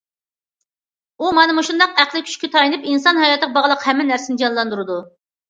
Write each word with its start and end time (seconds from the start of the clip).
ئۇ 1.25 1.33
مانا 1.39 1.55
مۇشۇنداق 1.57 1.93
ئەقلىي 2.05 2.23
كۈچىگە 2.31 2.49
تايىنىپ 2.57 2.89
ئىنسان 2.95 3.23
ھاياتىغا 3.25 3.59
باغلىق 3.61 3.87
ھەممە 3.91 4.09
نەرسىنى 4.09 4.43
جانلاندۇرىدۇ. 4.47 4.99